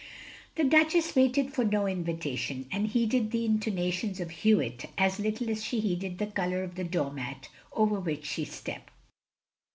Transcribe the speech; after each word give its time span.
The 0.55 0.63
Duchess 0.63 1.15
waited 1.15 1.53
for 1.53 1.63
no 1.63 1.85
invitation, 1.85 2.65
and 2.71 2.87
heeded 2.87 3.29
the 3.29 3.45
intonations 3.45 4.19
of 4.19 4.31
Hewitt 4.31 4.87
as 4.97 5.19
little 5.19 5.47
as 5.51 5.63
she 5.63 5.79
heeded 5.79 6.17
the 6.17 6.25
colour 6.25 6.63
of 6.63 6.73
the 6.73 6.83
doormat 6.83 7.49
over 7.71 7.99
which 7.99 8.25
she 8.25 8.43
stepped. 8.43 8.91